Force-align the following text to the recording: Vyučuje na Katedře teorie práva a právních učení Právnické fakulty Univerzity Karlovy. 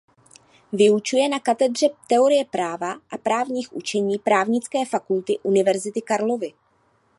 Vyučuje 0.73 1.29
na 1.29 1.39
Katedře 1.39 1.85
teorie 2.07 2.45
práva 2.45 2.93
a 3.11 3.17
právních 3.17 3.73
učení 3.75 4.17
Právnické 4.17 4.85
fakulty 4.85 5.39
Univerzity 5.43 6.01
Karlovy. 6.01 6.53